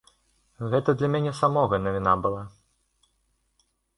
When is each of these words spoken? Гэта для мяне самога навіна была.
Гэта 0.71 0.89
для 1.01 1.09
мяне 1.15 1.33
самога 1.41 1.79
навіна 1.85 2.13
была. 2.25 2.41